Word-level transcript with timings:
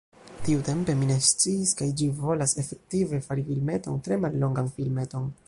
Tiutempe, 0.45 0.95
mi 1.01 1.09
ne 1.09 1.17
sciis 1.27 1.73
ke 1.81 1.89
ĝi 2.01 2.07
volas 2.23 2.57
efektive, 2.65 3.21
fari 3.27 3.45
filmeton, 3.51 4.03
tre 4.09 4.19
mallongan 4.27 4.75
filmeton. 4.81 5.33